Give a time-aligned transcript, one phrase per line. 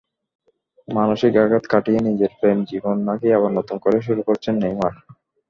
[0.87, 4.93] মানসিক আঘাত কাটিয়ে নিজের প্রেম-জীবন নাকি আবার নতুন করে শুরু করেছেন নেইমার।